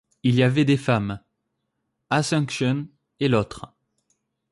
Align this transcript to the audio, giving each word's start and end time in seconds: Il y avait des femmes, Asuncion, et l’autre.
Il 0.23 0.33
y 0.33 0.41
avait 0.41 0.65
des 0.65 0.77
femmes, 0.77 1.19
Asuncion, 2.09 2.87
et 3.19 3.27
l’autre. 3.27 3.71